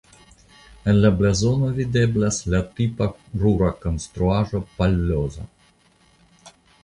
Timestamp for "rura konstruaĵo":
3.43-4.63